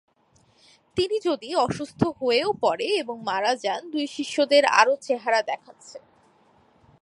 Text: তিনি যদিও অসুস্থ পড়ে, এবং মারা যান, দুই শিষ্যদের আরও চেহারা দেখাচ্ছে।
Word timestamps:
তিনি 0.97 1.15
যদিও 1.19 1.57
অসুস্থ 1.59 2.01
পড়ে, 2.61 2.87
এবং 2.95 3.15
মারা 3.23 3.53
যান, 3.55 3.81
দুই 3.91 4.05
শিষ্যদের 4.07 4.63
আরও 4.79 4.93
চেহারা 5.01 5.41
দেখাচ্ছে। 5.41 5.97